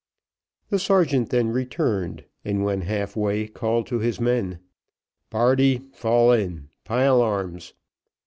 [0.69, 4.57] The sergeant then returned, and when half way, called to his men:
[5.29, 7.75] "Party fall in pile arms."